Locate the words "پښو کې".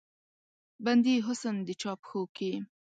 2.01-2.51